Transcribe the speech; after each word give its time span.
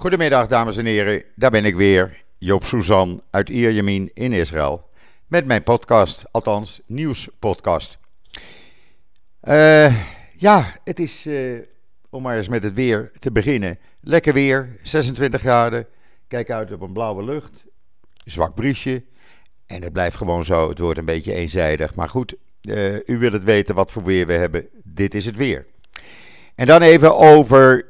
Goedemiddag, 0.00 0.46
dames 0.46 0.76
en 0.76 0.84
heren. 0.84 1.22
Daar 1.34 1.50
ben 1.50 1.64
ik 1.64 1.74
weer, 1.74 2.24
Joop 2.38 2.64
Suzan 2.64 3.22
uit 3.30 3.48
Ierjemien 3.48 4.10
in 4.14 4.32
Israël. 4.32 4.88
Met 5.26 5.46
mijn 5.46 5.62
podcast, 5.62 6.24
althans 6.30 6.80
nieuwspodcast. 6.86 7.98
Uh, 9.42 9.94
ja, 10.32 10.72
het 10.84 10.98
is, 10.98 11.26
uh, 11.26 11.60
om 12.10 12.22
maar 12.22 12.36
eens 12.36 12.48
met 12.48 12.62
het 12.62 12.74
weer 12.74 13.10
te 13.18 13.32
beginnen. 13.32 13.78
Lekker 14.00 14.32
weer, 14.32 14.78
26 14.82 15.40
graden. 15.40 15.86
Kijk 16.28 16.50
uit 16.50 16.72
op 16.72 16.80
een 16.80 16.92
blauwe 16.92 17.24
lucht. 17.24 17.64
Zwak 18.24 18.54
briesje. 18.54 19.04
En 19.66 19.82
het 19.82 19.92
blijft 19.92 20.16
gewoon 20.16 20.44
zo. 20.44 20.68
Het 20.68 20.78
wordt 20.78 20.98
een 20.98 21.04
beetje 21.04 21.34
eenzijdig. 21.34 21.94
Maar 21.94 22.08
goed, 22.08 22.34
uh, 22.62 22.94
u 22.94 23.18
wilt 23.18 23.32
het 23.32 23.44
weten 23.44 23.74
wat 23.74 23.92
voor 23.92 24.04
weer 24.04 24.26
we 24.26 24.32
hebben. 24.32 24.68
Dit 24.84 25.14
is 25.14 25.24
het 25.24 25.36
weer. 25.36 25.66
En 26.54 26.66
dan 26.66 26.82
even 26.82 27.16
over 27.16 27.88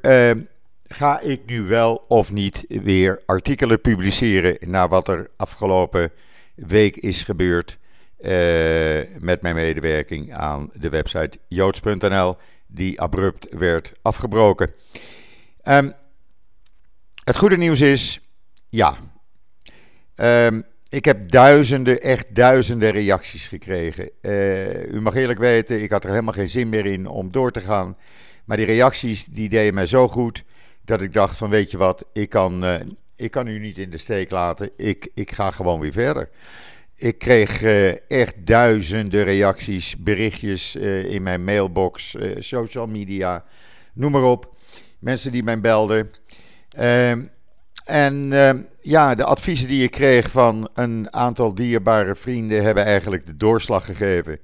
ga 0.93 1.21
ik 1.21 1.41
nu 1.47 1.63
wel 1.63 2.05
of 2.09 2.33
niet 2.33 2.65
weer 2.69 3.23
artikelen 3.27 3.81
publiceren 3.81 4.57
naar 4.71 4.89
wat 4.89 5.09
er 5.09 5.31
afgelopen 5.37 6.13
week 6.55 6.97
is 6.97 7.23
gebeurd 7.23 7.79
uh, 8.21 8.29
met 9.19 9.43
mijn 9.43 9.55
medewerking 9.55 10.35
aan 10.35 10.71
de 10.75 10.89
website 10.89 11.39
joods.nl, 11.49 12.37
die 12.67 13.01
abrupt 13.01 13.47
werd 13.51 13.93
afgebroken. 14.03 14.73
Um, 15.65 15.93
het 17.25 17.37
goede 17.37 17.57
nieuws 17.57 17.81
is, 17.81 18.21
ja, 18.69 18.97
um, 20.17 20.65
ik 20.89 21.05
heb 21.05 21.31
duizenden, 21.31 22.01
echt 22.01 22.35
duizenden 22.35 22.91
reacties 22.91 23.47
gekregen. 23.47 24.11
Uh, 24.23 24.85
u 24.85 25.01
mag 25.01 25.15
eerlijk 25.15 25.39
weten, 25.39 25.83
ik 25.83 25.91
had 25.91 26.05
er 26.05 26.11
helemaal 26.11 26.35
geen 26.35 26.49
zin 26.49 26.69
meer 26.69 26.87
in 26.87 27.07
om 27.07 27.31
door 27.31 27.51
te 27.51 27.61
gaan. 27.61 27.97
Maar 28.45 28.57
die 28.57 28.67
reacties 28.67 29.25
die 29.25 29.49
deden 29.49 29.75
mij 29.75 29.87
zo 29.87 30.09
goed 30.09 30.45
dat 30.91 31.01
ik 31.01 31.13
dacht 31.13 31.37
van 31.37 31.51
weet 31.51 31.71
je 31.71 31.77
wat, 31.77 32.05
ik 32.13 32.29
kan, 32.29 32.65
uh, 32.65 32.75
ik 33.17 33.31
kan 33.31 33.47
u 33.47 33.59
niet 33.59 33.79
in 33.79 33.91
de 33.91 33.99
steek 33.99 34.31
laten. 34.31 34.71
Ik, 34.77 35.09
ik 35.15 35.33
ga 35.33 35.51
gewoon 35.51 35.81
weer 35.81 35.93
verder. 35.93 36.29
Ik 36.97 37.19
kreeg 37.19 37.63
uh, 37.63 38.11
echt 38.11 38.47
duizenden 38.47 39.25
reacties, 39.25 39.97
berichtjes 39.97 40.77
uh, 40.77 41.05
in 41.05 41.23
mijn 41.23 41.45
mailbox, 41.45 42.17
social 42.39 42.87
media, 42.87 43.45
noem 43.95 44.13
maar 44.13 44.25
op. 44.25 44.57
Mensen 44.99 45.33
die 45.33 45.43
mij 45.43 45.61
belden. 45.61 46.11
Ehm, 46.71 47.23
en 47.85 48.33
ehm, 48.33 48.63
ja, 48.81 49.15
de 49.15 49.25
adviezen 49.25 49.69
die 49.69 49.83
ik 49.83 49.91
kreeg 49.91 50.31
van 50.31 50.69
een 50.75 51.13
aantal 51.13 51.55
dierbare 51.55 52.15
vrienden 52.15 52.63
hebben 52.63 52.85
eigenlijk 52.85 53.27
de 53.27 53.37
doorslag 53.37 53.85
gegeven. 53.85 54.39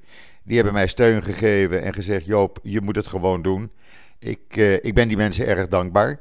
Die 0.45 0.57
hebben 0.57 0.75
mij 0.75 0.87
steun 0.87 1.23
gegeven 1.23 1.83
en 1.83 1.95
gezegd: 1.95 2.27
Joop, 2.27 2.59
je 2.63 2.81
moet 2.81 2.97
het 2.97 3.07
gewoon 3.07 3.43
doen. 3.43 3.71
Ik, 4.19 4.57
uh, 4.57 4.73
ik 4.73 4.95
ben 4.95 5.09
die 5.09 5.17
mensen 5.17 5.47
erg 5.47 5.69
dankbaar. 5.69 6.21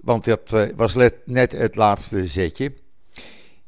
Want 0.00 0.24
dat 0.24 0.52
uh, 0.52 0.62
was 0.76 0.94
net 1.24 1.52
het 1.52 1.76
laatste 1.76 2.26
zetje. 2.26 2.72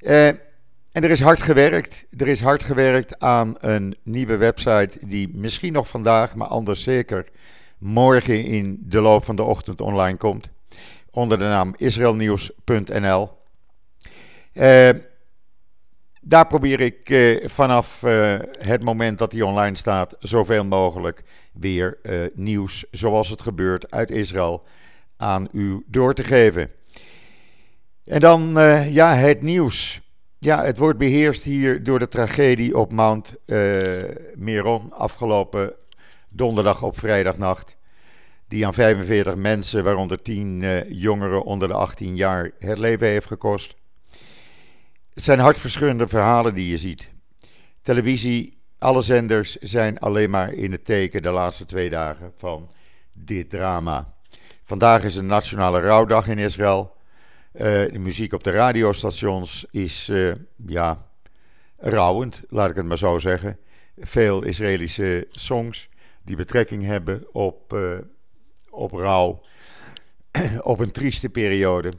Uh, 0.01 0.29
en 0.29 1.03
er 1.03 1.11
is 1.11 1.21
hard 1.21 1.43
gewerkt. 1.43 2.07
Er 2.17 2.29
is 2.29 2.41
hard 2.41 2.63
gewerkt 2.63 3.19
aan 3.19 3.55
een 3.61 3.97
nieuwe 4.03 4.37
website 4.37 4.99
die 5.07 5.29
misschien 5.33 5.73
nog 5.73 5.89
vandaag, 5.89 6.37
maar 6.37 6.49
anders 6.49 6.83
zeker 6.83 7.29
morgen 7.79 8.45
in 8.45 8.79
de 8.81 9.01
loop 9.01 9.25
van 9.25 9.37
de 9.37 9.43
ochtend 9.43 9.81
online 9.81 10.17
komt. 10.17 10.51
Onder 11.11 11.39
de 11.39 11.45
naam 11.45 11.75
israelnieuws.nl. 11.77 13.31
Uh, 14.53 14.91
daar 16.29 16.47
probeer 16.47 16.81
ik 16.81 17.11
uh, 17.11 17.49
vanaf 17.49 18.03
uh, 18.03 18.35
het 18.59 18.83
moment 18.83 19.19
dat 19.19 19.31
die 19.31 19.47
online 19.47 19.77
staat, 19.77 20.17
zoveel 20.19 20.65
mogelijk 20.65 21.23
weer 21.53 21.99
uh, 22.03 22.21
nieuws 22.35 22.85
zoals 22.91 23.29
het 23.29 23.43
gebeurt 23.43 23.91
uit 23.91 24.11
Israël 24.11 24.63
aan 25.17 25.49
u 25.53 25.85
door 25.87 26.15
te 26.15 26.25
geven. 26.25 26.71
En 28.05 28.21
dan 28.21 28.55
ja, 28.91 29.15
het 29.15 29.43
nieuws. 29.43 30.01
Ja, 30.39 30.65
het 30.65 30.79
wordt 30.79 30.99
beheerst 30.99 31.43
hier 31.43 31.85
door 31.85 31.99
de 31.99 32.09
tragedie 32.09 32.77
op 32.77 32.93
Mount 32.93 33.37
Meron 34.35 34.93
afgelopen 34.93 35.75
donderdag 36.29 36.83
op 36.83 36.99
vrijdagnacht. 36.99 37.77
Die 38.49 38.67
aan 38.67 38.75
45 38.75 39.37
mensen, 39.37 39.85
waaronder 39.85 40.23
10 40.23 40.85
jongeren 40.89 41.45
onder 41.45 41.69
de 41.69 41.75
18 41.75 42.17
jaar, 42.17 42.51
het 42.59 42.79
leven 42.79 43.07
heeft 43.07 43.27
gekost. 43.27 43.77
Het 45.17 45.25
zijn 45.25 45.39
hartverscheurende 45.39 46.09
verhalen 46.09 46.55
die 46.55 46.69
je 46.69 46.79
ziet. 46.79 47.13
Televisie, 47.83 48.59
alle 48.79 49.03
zenders 49.03 49.57
zijn 49.57 49.99
alleen 49.99 50.31
maar 50.31 50.53
in 50.53 50.73
het 50.73 50.85
teken 50.85 51.23
de 51.23 51.31
laatste 51.31 51.67
twee 51.67 51.91
dagen 51.91 52.33
van 52.39 52.71
dit 53.13 53.51
drama. 53.51 54.15
Vandaag 54.65 55.05
is 55.05 55.17
een 55.17 55.27
nationale 55.27 55.81
rouwdag 55.81 56.29
in 56.29 56.39
Israël. 56.39 56.97
Uh, 57.53 57.63
de 57.63 57.99
muziek 57.99 58.33
op 58.33 58.45
de 58.45 58.51
radiostations 58.51 59.67
is, 59.71 60.09
uh, 60.09 60.35
ja, 60.67 61.09
rouwend, 61.77 62.43
laat 62.49 62.71
ik 62.71 62.77
het 62.77 62.87
maar 62.87 62.99
zo 62.99 63.19
zeggen. 63.19 63.59
Veel 63.99 64.43
Israëlische 64.43 65.27
songs 65.31 65.89
die 66.23 66.37
betrekking 66.37 66.83
hebben 66.83 67.35
op, 67.35 67.73
uh, 67.73 67.99
op 68.71 68.93
rouw, 68.93 69.43
op 70.63 70.79
een 70.79 70.91
trieste 70.91 71.29
periode. 71.29 71.93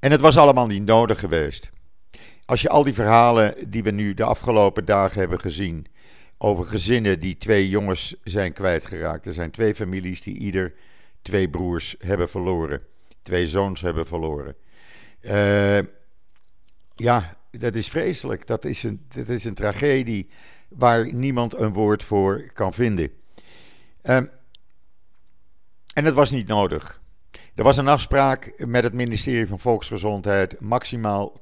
En 0.00 0.10
het 0.10 0.20
was 0.20 0.36
allemaal 0.36 0.66
niet 0.66 0.84
nodig 0.84 1.20
geweest. 1.20 1.74
Als 2.46 2.62
je 2.62 2.68
al 2.68 2.84
die 2.84 2.94
verhalen 2.94 3.70
die 3.70 3.82
we 3.82 3.90
nu 3.90 4.14
de 4.14 4.24
afgelopen 4.24 4.84
dagen 4.84 5.20
hebben 5.20 5.40
gezien. 5.40 5.86
over 6.38 6.64
gezinnen 6.64 7.20
die 7.20 7.38
twee 7.38 7.68
jongens 7.68 8.14
zijn 8.24 8.52
kwijtgeraakt. 8.52 9.26
Er 9.26 9.32
zijn 9.32 9.50
twee 9.50 9.74
families 9.74 10.22
die 10.22 10.38
ieder 10.38 10.74
twee 11.22 11.50
broers 11.50 11.94
hebben 11.98 12.28
verloren. 12.28 12.82
Twee 13.22 13.46
zoons 13.46 13.80
hebben 13.80 14.06
verloren. 14.06 14.56
Uh, 15.20 15.78
ja, 16.94 17.36
dat 17.50 17.74
is 17.74 17.88
vreselijk. 17.88 18.46
Dat 18.46 18.64
is, 18.64 18.82
een, 18.82 19.06
dat 19.08 19.28
is 19.28 19.44
een 19.44 19.54
tragedie 19.54 20.28
waar 20.68 21.12
niemand 21.12 21.54
een 21.54 21.72
woord 21.72 22.02
voor 22.02 22.50
kan 22.52 22.74
vinden. 22.74 23.10
Uh, 24.02 24.16
en 25.94 26.04
het 26.04 26.14
was 26.14 26.30
niet 26.30 26.46
nodig. 26.46 27.02
Er 27.56 27.64
was 27.64 27.76
een 27.76 27.88
afspraak 27.88 28.52
met 28.66 28.82
het 28.82 28.92
ministerie 28.92 29.46
van 29.46 29.58
Volksgezondheid. 29.58 30.60
Maximaal 30.60 31.40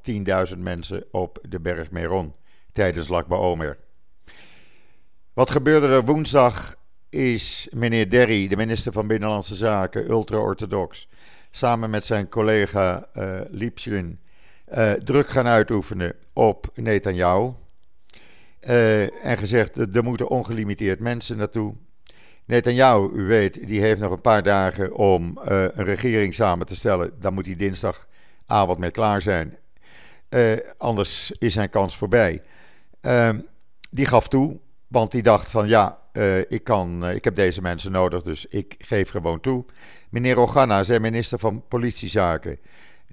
10.000 0.51 0.59
mensen 0.59 1.05
op 1.11 1.39
de 1.49 1.61
berg 1.61 1.91
Meron 1.91 2.35
tijdens 2.73 3.09
Lakba 3.09 3.37
Omer. 3.37 3.79
Wat 5.33 5.51
gebeurde 5.51 5.87
er 5.89 6.05
woensdag 6.05 6.77
is 7.09 7.69
meneer 7.73 8.11
Derry, 8.11 8.49
de 8.49 8.57
minister 8.57 8.93
van 8.93 9.07
Binnenlandse 9.07 9.55
Zaken, 9.55 10.11
ultra-orthodox, 10.11 11.09
samen 11.51 11.91
met 11.91 12.05
zijn 12.05 12.29
collega 12.29 13.09
uh, 13.15 13.41
druk 14.93 15.29
gaan 15.29 15.47
uitoefenen 15.47 16.15
op 16.33 16.67
Netanyahu. 16.75 17.53
Uh, 18.61 19.27
en 19.27 19.39
gezegd, 19.39 19.97
er 19.97 20.05
moeten 20.05 20.29
ongelimiteerd 20.29 21.01
mensen 21.01 21.37
naartoe. 21.37 21.75
Netanyahu, 22.45 23.11
u 23.15 23.23
weet, 23.23 23.67
die 23.67 23.81
heeft 23.81 24.01
nog 24.01 24.13
een 24.13 24.21
paar 24.21 24.43
dagen 24.43 24.95
om 24.95 25.39
uh, 25.39 25.63
een 25.63 25.85
regering 25.85 26.35
samen 26.35 26.67
te 26.67 26.77
stellen. 26.77 27.13
Dan 27.21 27.35
moet 27.35 27.47
hij 27.47 27.57
dinsdagavond 27.57 28.79
mee 28.79 28.91
klaar 28.91 29.23
zijn. 29.23 29.59
Uh, 30.31 30.53
anders 30.79 31.33
is 31.39 31.53
zijn 31.53 31.71
kans 31.71 31.97
voorbij. 31.97 32.43
Uh, 33.03 33.29
die 33.91 34.07
gaf 34.07 34.29
toe, 34.29 34.59
want 34.89 35.13
die 35.13 35.23
dacht 35.23 35.51
van 35.51 35.69
ja, 35.69 35.99
eh, 36.15 36.39
ik, 36.39 36.65
kan, 36.65 37.09
ik 37.11 37.25
heb 37.25 37.37
deze 37.37 37.63
mensen 37.63 37.93
nodig, 37.93 38.23
dus 38.23 38.47
ik 38.47 38.75
geef 38.79 39.11
gewoon 39.11 39.41
toe. 39.41 39.65
Meneer 40.11 40.39
Ogana, 40.39 40.83
zijn 40.83 41.01
minister 41.01 41.39
van 41.39 41.63
Politiezaken, 41.69 42.59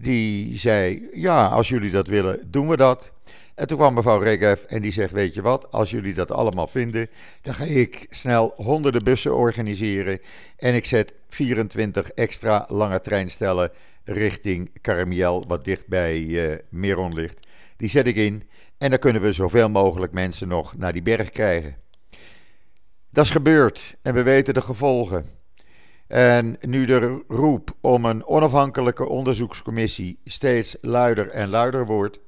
die 0.01 0.57
zei 0.57 1.07
ja, 1.13 1.45
als 1.45 1.69
jullie 1.69 1.91
dat 1.91 2.07
willen, 2.07 2.51
doen 2.51 2.67
we 2.67 2.77
dat. 2.77 3.11
En 3.55 3.67
toen 3.67 3.77
kwam 3.77 3.93
mevrouw 3.93 4.19
Regev 4.19 4.63
en 4.63 4.81
die 4.81 4.91
zegt: 4.91 5.11
Weet 5.11 5.33
je 5.33 5.41
wat, 5.41 5.71
als 5.71 5.91
jullie 5.91 6.13
dat 6.13 6.31
allemaal 6.31 6.67
vinden, 6.67 7.09
dan 7.41 7.53
ga 7.53 7.63
ik 7.63 8.05
snel 8.09 8.53
honderden 8.55 9.03
bussen 9.03 9.35
organiseren. 9.35 10.19
En 10.57 10.75
ik 10.75 10.85
zet 10.85 11.13
24 11.29 12.11
extra 12.11 12.65
lange 12.67 13.01
treinstellen 13.01 13.71
richting 14.03 14.71
Karamiel, 14.81 15.45
wat 15.47 15.65
dicht 15.65 15.87
bij 15.87 16.21
uh, 16.21 16.55
Meron 16.69 17.13
ligt. 17.13 17.47
Die 17.77 17.89
zet 17.89 18.07
ik 18.07 18.15
in 18.15 18.49
en 18.77 18.89
dan 18.89 18.99
kunnen 18.99 19.21
we 19.21 19.31
zoveel 19.31 19.69
mogelijk 19.69 20.13
mensen 20.13 20.47
nog 20.47 20.77
naar 20.77 20.93
die 20.93 21.01
berg 21.01 21.29
krijgen. 21.29 21.75
Dat 23.09 23.25
is 23.25 23.31
gebeurd 23.31 23.97
en 24.01 24.13
we 24.13 24.23
weten 24.23 24.53
de 24.53 24.61
gevolgen. 24.61 25.40
En 26.11 26.57
nu 26.61 26.85
de 26.85 27.23
roep 27.27 27.73
om 27.81 28.05
een 28.05 28.25
onafhankelijke 28.25 29.07
onderzoekscommissie 29.07 30.19
steeds 30.25 30.77
luider 30.81 31.29
en 31.29 31.49
luider 31.49 31.85
wordt 31.85 32.19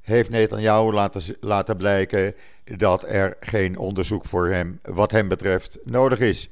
heeft 0.00 0.30
Netanyahu 0.30 0.92
laten, 0.92 1.36
laten 1.40 1.76
blijken 1.76 2.34
dat 2.64 3.04
er 3.04 3.36
geen 3.40 3.78
onderzoek 3.78 4.26
voor 4.26 4.48
hem, 4.48 4.80
wat 4.82 5.10
hem 5.10 5.28
betreft, 5.28 5.78
nodig 5.84 6.20
is. 6.20 6.50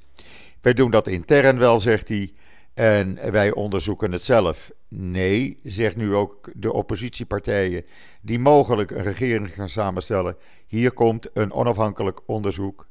Wij 0.61 0.73
doen 0.73 0.91
dat 0.91 1.07
intern 1.07 1.59
wel, 1.59 1.81
zegt 1.81 2.09
hij, 2.09 2.33
en 2.75 3.33
wij 3.33 3.53
onderzoeken 3.53 4.13
het 4.13 4.25
zelf. 4.25 4.71
Nee, 4.89 5.61
zegt 5.63 5.97
nu 5.97 6.15
ook 6.15 6.51
de 6.55 6.73
oppositiepartijen 6.73 7.85
die 8.21 8.39
mogelijk 8.39 8.91
een 8.91 9.03
regering 9.03 9.55
gaan 9.55 9.69
samenstellen. 9.69 10.37
Hier 10.67 10.93
komt 10.93 11.29
een 11.33 11.53
onafhankelijk 11.53 12.21
onderzoek. 12.27 12.87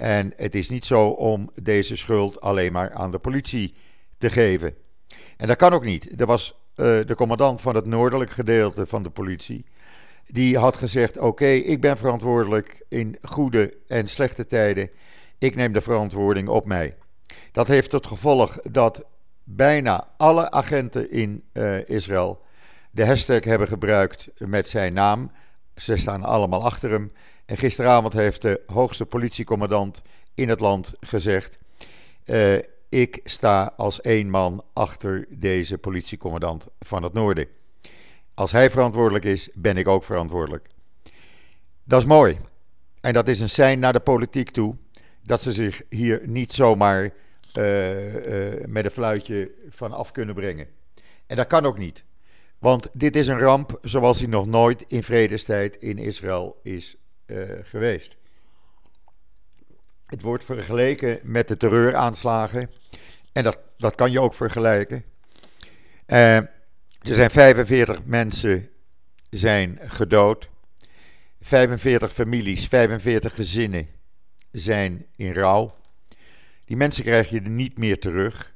En 0.00 0.32
het 0.36 0.54
is 0.54 0.68
niet 0.68 0.84
zo 0.84 1.06
om 1.06 1.50
deze 1.62 1.96
schuld 1.96 2.40
alleen 2.40 2.72
maar 2.72 2.92
aan 2.92 3.10
de 3.10 3.18
politie 3.18 3.74
te 4.18 4.30
geven. 4.30 4.74
En 5.36 5.46
dat 5.46 5.56
kan 5.56 5.72
ook 5.72 5.84
niet. 5.84 6.20
Er 6.20 6.26
was 6.26 6.58
de 6.74 7.14
commandant 7.16 7.60
van 7.60 7.74
het 7.74 7.86
noordelijk 7.86 8.30
gedeelte 8.30 8.86
van 8.86 9.02
de 9.02 9.10
politie. 9.10 9.64
Die 10.26 10.58
had 10.58 10.76
gezegd: 10.76 11.18
Oké, 11.18 11.46
ik 11.46 11.80
ben 11.80 11.98
verantwoordelijk 11.98 12.84
in 12.88 13.18
goede 13.22 13.76
en 13.86 14.08
slechte 14.08 14.44
tijden. 14.44 14.90
Ik 15.38 15.54
neem 15.56 15.72
de 15.72 15.80
verantwoording 15.80 16.48
op 16.48 16.66
mij. 16.66 16.96
Dat 17.52 17.68
heeft 17.68 17.90
tot 17.90 18.06
gevolg 18.06 18.60
dat 18.60 19.04
bijna 19.44 20.08
alle 20.16 20.50
agenten 20.50 21.10
in 21.10 21.44
Israël 21.84 22.42
de 22.90 23.06
hashtag 23.06 23.44
hebben 23.44 23.68
gebruikt 23.68 24.30
met 24.36 24.68
zijn 24.68 24.92
naam. 24.92 25.30
Ze 25.76 25.96
staan 25.96 26.24
allemaal 26.24 26.64
achter 26.64 26.90
hem. 26.90 27.12
En 27.46 27.56
gisteravond 27.56 28.12
heeft 28.12 28.42
de 28.42 28.60
hoogste 28.66 29.06
politiecommandant 29.06 30.02
in 30.34 30.48
het 30.48 30.60
land 30.60 30.94
gezegd: 31.00 31.58
uh, 32.24 32.58
Ik 32.88 33.20
sta 33.24 33.72
als 33.76 34.00
één 34.00 34.30
man 34.30 34.64
achter 34.72 35.26
deze 35.28 35.78
politiecommandant 35.78 36.66
van 36.78 37.02
het 37.02 37.12
Noorden. 37.12 37.46
Als 38.34 38.52
hij 38.52 38.70
verantwoordelijk 38.70 39.24
is, 39.24 39.48
ben 39.54 39.76
ik 39.76 39.88
ook 39.88 40.04
verantwoordelijk. 40.04 40.68
Dat 41.84 42.00
is 42.00 42.06
mooi. 42.06 42.36
En 43.00 43.12
dat 43.12 43.28
is 43.28 43.40
een 43.40 43.48
sein 43.48 43.78
naar 43.78 43.92
de 43.92 44.00
politiek 44.00 44.50
toe 44.50 44.76
dat 45.22 45.42
ze 45.42 45.52
zich 45.52 45.82
hier 45.88 46.20
niet 46.24 46.52
zomaar 46.52 47.10
uh, 47.54 48.14
uh, 48.58 48.64
met 48.66 48.84
een 48.84 48.90
fluitje 48.90 49.50
van 49.68 49.92
af 49.92 50.12
kunnen 50.12 50.34
brengen. 50.34 50.66
En 51.26 51.36
dat 51.36 51.46
kan 51.46 51.66
ook 51.66 51.78
niet. 51.78 52.04
Want 52.60 52.88
dit 52.92 53.16
is 53.16 53.26
een 53.26 53.38
ramp 53.38 53.78
zoals 53.82 54.18
die 54.18 54.28
nog 54.28 54.46
nooit 54.46 54.84
in 54.88 55.02
vredestijd 55.02 55.76
in 55.76 55.98
Israël 55.98 56.60
is 56.62 56.96
uh, 57.26 57.42
geweest. 57.62 58.16
Het 60.06 60.22
wordt 60.22 60.44
vergeleken 60.44 61.20
met 61.22 61.48
de 61.48 61.56
terreuraanslagen. 61.56 62.70
En 63.32 63.44
dat, 63.44 63.58
dat 63.76 63.94
kan 63.94 64.10
je 64.10 64.20
ook 64.20 64.34
vergelijken. 64.34 65.04
Uh, 66.06 66.36
er 66.36 66.48
zijn 67.00 67.30
45 67.30 68.04
mensen 68.04 68.68
zijn 69.30 69.78
gedood. 69.82 70.48
45 71.40 72.12
families, 72.12 72.66
45 72.66 73.34
gezinnen 73.34 73.88
zijn 74.52 75.06
in 75.16 75.32
rouw. 75.32 75.74
Die 76.64 76.76
mensen 76.76 77.04
krijg 77.04 77.30
je 77.30 77.40
niet 77.40 77.78
meer 77.78 77.98
terug. 77.98 78.54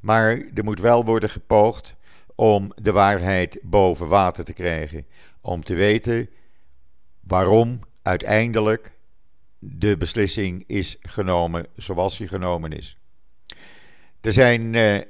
Maar 0.00 0.42
er 0.54 0.64
moet 0.64 0.80
wel 0.80 1.04
worden 1.04 1.30
gepoogd 1.30 1.95
om 2.36 2.72
de 2.74 2.92
waarheid 2.92 3.58
boven 3.62 4.08
water 4.08 4.44
te 4.44 4.52
krijgen. 4.52 5.06
Om 5.40 5.64
te 5.64 5.74
weten 5.74 6.30
waarom 7.20 7.80
uiteindelijk 8.02 8.92
de 9.58 9.96
beslissing 9.96 10.64
is 10.66 10.96
genomen 11.00 11.66
zoals 11.76 12.16
die 12.16 12.28
genomen 12.28 12.72
is. 12.72 12.98
Er 14.20 14.32
zijn 14.32 14.74
eh, 14.74 15.00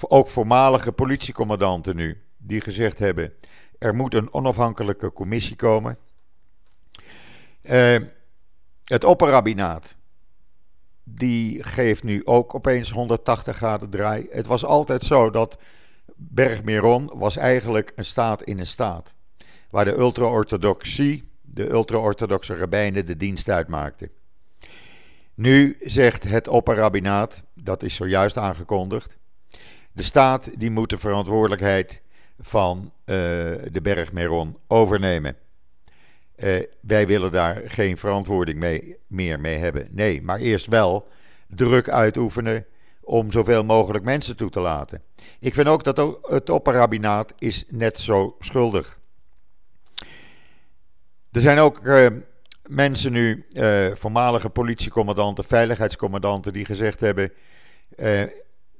ook 0.00 0.28
voormalige 0.28 0.92
politiecommandanten 0.92 1.96
nu 1.96 2.22
die 2.36 2.60
gezegd 2.60 2.98
hebben: 2.98 3.34
er 3.78 3.94
moet 3.94 4.14
een 4.14 4.32
onafhankelijke 4.32 5.12
commissie 5.12 5.56
komen. 5.56 5.96
Uh, 7.62 7.96
het 8.84 9.04
opperrabinaat 9.04 9.96
die 11.04 11.62
geeft 11.62 12.02
nu 12.02 12.26
ook 12.26 12.54
opeens 12.54 12.90
180 12.90 13.56
graden 13.56 13.90
draai. 13.90 14.26
Het 14.30 14.46
was 14.46 14.64
altijd 14.64 15.04
zo 15.04 15.30
dat 15.30 15.58
Bergmeron 16.16 17.10
was 17.14 17.36
eigenlijk 17.36 17.92
een 17.96 18.04
staat 18.04 18.42
in 18.42 18.58
een 18.58 18.66
staat. 18.66 19.14
Waar 19.70 19.84
de 19.84 19.96
ultra-orthodoxie, 19.96 21.30
de 21.40 21.70
ultra-orthodoxe 21.70 22.54
rabbijnen, 22.54 23.06
de 23.06 23.16
dienst 23.16 23.48
uitmaakten. 23.48 24.10
Nu 25.34 25.76
zegt 25.80 26.24
het 26.24 26.48
opperrabinaat, 26.48 27.42
dat 27.54 27.82
is 27.82 27.94
zojuist 27.94 28.36
aangekondigd, 28.36 29.16
de 29.92 30.02
staat 30.02 30.50
die 30.58 30.70
moet 30.70 30.90
de 30.90 30.98
verantwoordelijkheid 30.98 32.02
van 32.38 32.78
uh, 32.82 33.16
de 33.70 33.80
berg 33.82 34.12
Meron 34.12 34.58
overnemen. 34.66 35.36
Uh, 36.36 36.62
wij 36.80 37.06
willen 37.06 37.30
daar 37.30 37.62
geen 37.66 37.96
verantwoording 37.96 38.58
mee, 38.58 38.96
meer 39.06 39.40
mee 39.40 39.56
hebben. 39.56 39.88
Nee, 39.90 40.22
maar 40.22 40.38
eerst 40.38 40.66
wel 40.66 41.08
druk 41.48 41.88
uitoefenen 41.88 42.66
om 43.04 43.32
zoveel 43.32 43.64
mogelijk 43.64 44.04
mensen 44.04 44.36
toe 44.36 44.50
te 44.50 44.60
laten. 44.60 45.02
Ik 45.40 45.54
vind 45.54 45.68
ook 45.68 45.84
dat 45.84 46.18
het 46.22 46.50
opperrabinaat 46.50 47.34
is 47.38 47.64
net 47.68 47.98
zo 47.98 48.36
schuldig. 48.38 48.98
Er 51.32 51.40
zijn 51.40 51.58
ook 51.58 51.80
uh, 51.86 52.06
mensen 52.66 53.12
nu, 53.12 53.46
uh, 53.52 53.94
voormalige 53.94 54.48
politiecommandanten, 54.48 55.44
veiligheidscommandanten, 55.44 56.52
die 56.52 56.64
gezegd 56.64 57.00
hebben: 57.00 57.32
uh, 57.96 58.22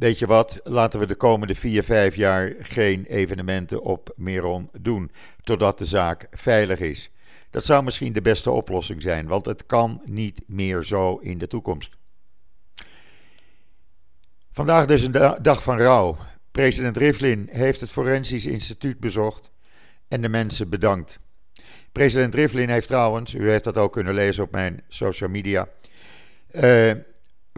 Weet 0.02 0.18
je 0.18 0.26
wat, 0.26 0.60
laten 0.64 1.00
we 1.00 1.06
de 1.06 1.14
komende 1.14 1.54
vier, 1.54 1.84
vijf 1.84 2.16
jaar 2.16 2.54
geen 2.58 3.04
evenementen 3.04 3.82
op 3.82 4.12
Meron 4.16 4.70
doen, 4.80 5.10
totdat 5.42 5.78
de 5.78 5.84
zaak 5.84 6.26
veilig 6.30 6.80
is. 6.80 7.10
Dat 7.50 7.64
zou 7.64 7.84
misschien 7.84 8.12
de 8.12 8.22
beste 8.22 8.50
oplossing 8.50 9.02
zijn, 9.02 9.26
want 9.26 9.46
het 9.46 9.66
kan 9.66 10.00
niet 10.04 10.40
meer 10.46 10.82
zo 10.82 11.16
in 11.16 11.38
de 11.38 11.46
toekomst. 11.46 11.90
Vandaag 14.54 14.86
dus 14.86 15.02
een 15.02 15.36
dag 15.42 15.62
van 15.62 15.78
rouw. 15.78 16.16
President 16.50 16.96
Rivlin 16.96 17.48
heeft 17.50 17.80
het 17.80 17.90
Forensisch 17.90 18.46
Instituut 18.46 19.00
bezocht 19.00 19.50
en 20.08 20.22
de 20.22 20.28
mensen 20.28 20.68
bedankt. 20.68 21.18
President 21.92 22.34
Rivlin 22.34 22.68
heeft 22.68 22.86
trouwens, 22.86 23.34
u 23.34 23.50
heeft 23.50 23.64
dat 23.64 23.78
ook 23.78 23.92
kunnen 23.92 24.14
lezen 24.14 24.44
op 24.44 24.50
mijn 24.50 24.82
social 24.88 25.30
media, 25.30 25.68
uh, 26.50 26.92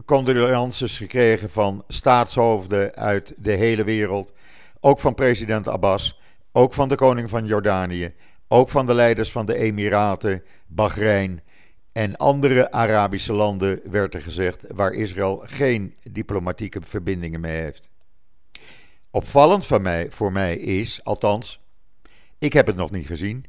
condolences 0.05 0.97
gekregen 0.97 1.49
van 1.49 1.83
staatshoofden 1.87 2.95
uit 2.95 3.33
de 3.37 3.51
hele 3.51 3.83
wereld. 3.83 4.33
Ook 4.79 4.99
van 4.99 5.13
president 5.15 5.67
Abbas, 5.67 6.19
ook 6.51 6.73
van 6.73 6.89
de 6.89 6.95
koning 6.95 7.29
van 7.29 7.45
Jordanië, 7.45 8.13
ook 8.47 8.69
van 8.69 8.85
de 8.85 8.93
leiders 8.93 9.31
van 9.31 9.45
de 9.45 9.55
Emiraten, 9.55 10.43
Bahrein 10.67 11.41
en 11.95 12.17
andere 12.17 12.71
Arabische 12.71 13.33
landen 13.33 13.79
werd 13.83 14.13
er 14.13 14.21
gezegd 14.21 14.65
waar 14.73 14.91
Israël 14.91 15.43
geen 15.45 15.95
diplomatieke 16.11 16.81
verbindingen 16.81 17.39
mee 17.39 17.61
heeft. 17.61 17.89
Opvallend 19.11 19.79
mij, 19.81 20.07
voor 20.09 20.31
mij 20.31 20.57
is, 20.57 21.03
althans, 21.03 21.59
ik 22.37 22.53
heb 22.53 22.67
het 22.67 22.75
nog 22.75 22.91
niet 22.91 23.05
gezien, 23.05 23.45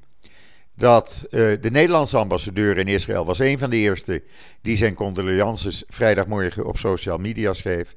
dat 0.75 1.25
uh, 1.25 1.31
de 1.61 1.71
Nederlandse 1.71 2.17
ambassadeur 2.17 2.79
in 2.79 2.89
Israël 2.89 3.25
was 3.25 3.39
een 3.39 3.59
van 3.59 3.71
de 3.71 3.77
eerste 3.77 4.23
die 4.63 4.77
zijn 4.77 4.95
condolences 4.95 5.85
vrijdagmorgen 5.89 6.67
op 6.67 6.77
social 6.77 7.19
media 7.19 7.53
schreef. 7.53 7.97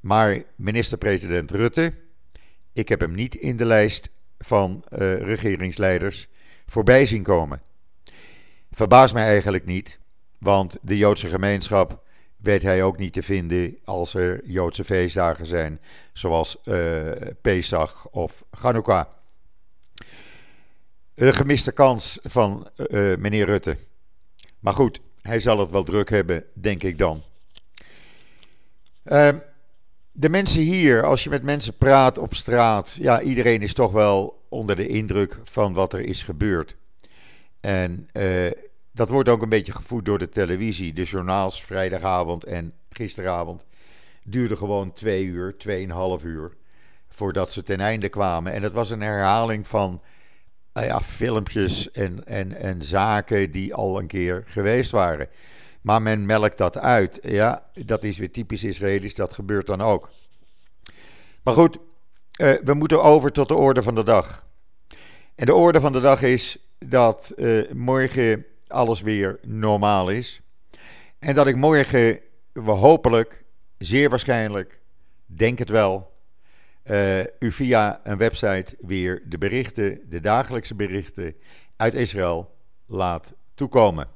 Maar 0.00 0.42
minister-president 0.56 1.50
Rutte, 1.50 1.92
ik 2.72 2.88
heb 2.88 3.00
hem 3.00 3.14
niet 3.14 3.34
in 3.34 3.56
de 3.56 3.66
lijst 3.66 4.10
van 4.38 4.84
uh, 4.92 4.98
regeringsleiders 5.16 6.28
voorbij 6.66 7.06
zien 7.06 7.22
komen. 7.22 7.66
Verbaast 8.78 9.14
mij 9.14 9.24
eigenlijk 9.24 9.64
niet, 9.64 9.98
want 10.38 10.76
de 10.82 10.96
Joodse 10.96 11.28
gemeenschap 11.28 12.04
weet 12.36 12.62
hij 12.62 12.82
ook 12.82 12.98
niet 12.98 13.12
te 13.12 13.22
vinden 13.22 13.78
als 13.84 14.14
er 14.14 14.40
Joodse 14.46 14.84
feestdagen 14.84 15.46
zijn, 15.46 15.80
zoals 16.12 16.56
uh, 16.64 17.10
Pesach 17.40 18.08
of 18.10 18.44
Hanukkah. 18.50 19.04
Een 21.14 21.32
gemiste 21.32 21.72
kans 21.72 22.18
van 22.22 22.70
uh, 22.76 23.16
meneer 23.16 23.46
Rutte. 23.46 23.76
Maar 24.58 24.72
goed, 24.72 25.00
hij 25.20 25.40
zal 25.40 25.58
het 25.58 25.70
wel 25.70 25.84
druk 25.84 26.10
hebben, 26.10 26.44
denk 26.54 26.82
ik 26.82 26.98
dan. 26.98 27.22
Uh, 29.04 29.28
de 30.12 30.28
mensen 30.28 30.62
hier, 30.62 31.04
als 31.04 31.24
je 31.24 31.30
met 31.30 31.42
mensen 31.42 31.76
praat 31.76 32.18
op 32.18 32.34
straat, 32.34 32.96
ja, 33.00 33.20
iedereen 33.20 33.62
is 33.62 33.74
toch 33.74 33.92
wel 33.92 34.46
onder 34.48 34.76
de 34.76 34.86
indruk 34.86 35.38
van 35.44 35.72
wat 35.72 35.92
er 35.92 36.00
is 36.00 36.22
gebeurd. 36.22 36.76
En 37.60 38.08
uh, 38.12 38.50
dat 38.98 39.08
wordt 39.08 39.28
ook 39.28 39.42
een 39.42 39.48
beetje 39.48 39.72
gevoed 39.72 40.04
door 40.04 40.18
de 40.18 40.28
televisie. 40.28 40.92
De 40.92 41.04
journaals 41.04 41.62
vrijdagavond 41.62 42.44
en 42.44 42.72
gisteravond 42.90 43.66
duurden 44.24 44.56
gewoon 44.56 44.92
twee 44.92 45.24
uur, 45.24 45.56
tweeënhalf 45.56 46.24
uur 46.24 46.56
voordat 47.08 47.52
ze 47.52 47.62
ten 47.62 47.80
einde 47.80 48.08
kwamen. 48.08 48.52
En 48.52 48.62
het 48.62 48.72
was 48.72 48.90
een 48.90 49.00
herhaling 49.00 49.68
van 49.68 50.02
uh, 50.74 50.86
ja, 50.86 51.00
filmpjes 51.00 51.90
en, 51.90 52.26
en, 52.26 52.54
en 52.54 52.84
zaken 52.84 53.50
die 53.50 53.74
al 53.74 53.98
een 53.98 54.06
keer 54.06 54.42
geweest 54.46 54.90
waren. 54.90 55.28
Maar 55.80 56.02
men 56.02 56.26
melkt 56.26 56.58
dat 56.58 56.78
uit. 56.78 57.18
Ja, 57.22 57.62
dat 57.84 58.04
is 58.04 58.18
weer 58.18 58.32
typisch 58.32 58.64
Israëlisch, 58.64 59.14
dat 59.14 59.32
gebeurt 59.32 59.66
dan 59.66 59.80
ook. 59.80 60.10
Maar 61.42 61.54
goed, 61.54 61.78
uh, 62.40 62.52
we 62.64 62.74
moeten 62.74 63.02
over 63.02 63.32
tot 63.32 63.48
de 63.48 63.54
orde 63.54 63.82
van 63.82 63.94
de 63.94 64.04
dag. 64.04 64.46
En 65.34 65.46
de 65.46 65.54
orde 65.54 65.80
van 65.80 65.92
de 65.92 66.00
dag 66.00 66.22
is 66.22 66.58
dat 66.78 67.32
uh, 67.36 67.72
morgen 67.72 68.46
alles 68.68 69.00
weer 69.00 69.38
normaal 69.42 70.08
is. 70.08 70.40
En 71.18 71.34
dat 71.34 71.46
ik 71.46 71.56
morgen, 71.56 72.20
we 72.52 72.70
hopelijk, 72.70 73.44
zeer 73.78 74.10
waarschijnlijk, 74.10 74.80
denk 75.26 75.58
het 75.58 75.68
wel, 75.68 76.16
uh, 76.84 77.18
u 77.20 77.52
via 77.52 78.00
een 78.04 78.18
website 78.18 78.76
weer 78.80 79.22
de 79.26 79.38
berichten, 79.38 80.00
de 80.08 80.20
dagelijkse 80.20 80.74
berichten 80.74 81.34
uit 81.76 81.94
Israël 81.94 82.54
laat 82.86 83.34
toekomen. 83.54 84.06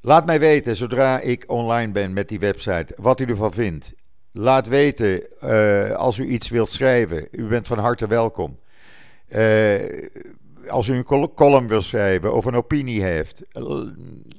Laat 0.00 0.26
mij 0.26 0.40
weten 0.40 0.76
zodra 0.76 1.20
ik 1.20 1.44
online 1.46 1.92
ben 1.92 2.12
met 2.12 2.28
die 2.28 2.38
website 2.38 2.94
wat 2.96 3.20
u 3.20 3.24
ervan 3.24 3.52
vindt. 3.52 3.94
laat 4.32 4.66
weten 4.66 5.22
uh, 5.44 5.90
als 5.90 6.18
u 6.18 6.26
iets 6.26 6.48
wilt 6.48 6.70
schrijven. 6.70 7.28
U 7.30 7.46
bent 7.46 7.66
van 7.66 7.78
harte 7.78 8.06
welkom. 8.06 8.58
Uh, 9.28 10.08
als 10.70 10.88
u 10.88 10.94
een 10.94 11.30
column 11.34 11.68
wil 11.68 11.82
schrijven 11.82 12.34
of 12.34 12.44
een 12.44 12.56
opinie 12.56 13.02
heeft, 13.02 13.42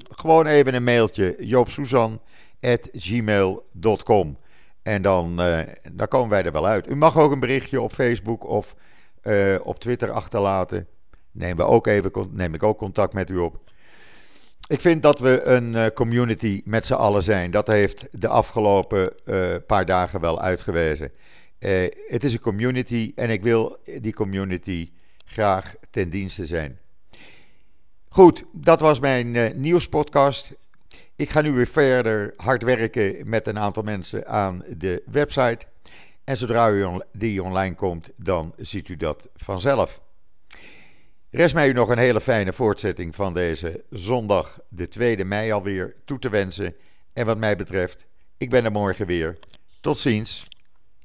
gewoon 0.10 0.46
even 0.46 0.74
een 0.74 0.84
mailtje 0.84 1.36
joopsuzan.gmail.com 1.40 4.38
en 4.84 5.02
dan, 5.02 5.36
uh, 5.40 5.60
dan 5.92 6.08
komen 6.08 6.30
wij 6.30 6.44
er 6.44 6.52
wel 6.52 6.68
uit. 6.68 6.90
U 6.90 6.96
mag 6.96 7.18
ook 7.18 7.32
een 7.32 7.40
berichtje 7.40 7.82
op 7.82 7.92
Facebook 7.92 8.48
of 8.48 8.76
op 9.64 9.80
Twitter 9.80 10.12
achterlaten. 10.12 10.88
Neem, 11.32 11.56
we 11.56 11.64
ook 11.64 11.88
even, 11.88 12.12
neem 12.32 12.54
ik 12.54 12.64
ook 12.64 12.78
contact 12.78 13.14
met 13.14 13.30
u 13.30 13.38
op. 13.38 13.60
Ik 14.68 14.82
vind 14.82 15.02
dat 15.02 15.20
we 15.20 15.44
een 15.44 15.74
uh, 15.74 15.86
community 15.94 16.62
met 16.66 16.86
z'n 16.86 16.94
allen 16.94 17.24
zijn. 17.24 17.52
Dat 17.52 17.68
heeft 17.68 18.08
de 18.12 18.28
afgelopen 18.28 19.14
paar 19.68 19.86
dagen 19.86 20.20
wel 20.20 20.42
uitgewezen. 20.42 21.12
Het 22.08 22.24
is 22.24 22.34
een 22.34 22.40
community 22.40 23.12
en 23.16 23.30
ik 23.30 23.44
wil 23.44 23.78
die 24.02 24.14
community 24.14 24.92
graag 25.32 25.76
ten 25.90 26.10
dienste 26.10 26.46
zijn. 26.46 26.80
Goed, 28.10 28.46
dat 28.54 28.82
was 28.82 29.00
mijn 29.00 29.62
nieuwspodcast. 29.62 30.54
Ik 31.16 31.30
ga 31.30 31.42
nu 31.42 31.52
weer 31.52 31.68
verder 31.68 32.34
hard 32.36 32.64
werken 32.64 33.30
met 33.30 33.48
een 33.48 33.60
aantal 33.60 33.84
mensen 33.84 34.28
aan 34.28 34.64
de 34.78 35.04
website. 35.06 35.66
En 36.24 36.38
zodra 36.38 36.70
u 36.70 37.02
die 37.14 37.44
online 37.44 37.76
komt, 37.76 38.12
dan 38.16 38.54
ziet 38.58 38.90
u 38.90 38.98
dat 38.98 39.30
vanzelf. 39.36 40.02
Rest 41.30 41.54
mij 41.54 41.70
u 41.70 41.74
nog 41.74 41.90
een 41.90 41.98
hele 41.98 42.22
fijne 42.22 42.54
voortzetting 42.54 43.16
van 43.16 43.34
deze 43.34 43.84
zondag, 43.90 44.60
de 44.70 45.18
2e 45.18 45.26
mei 45.26 45.52
alweer, 45.52 45.96
toe 46.06 46.20
te 46.20 46.30
wensen. 46.30 46.76
En 47.14 47.26
wat 47.26 47.38
mij 47.38 47.56
betreft, 47.56 48.06
ik 48.38 48.50
ben 48.50 48.66
er 48.66 48.72
morgen 48.72 49.06
weer. 49.06 49.40
Tot 49.82 49.98
ziens. 49.98 50.48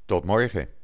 Tot 0.06 0.24
morgen. 0.24 0.75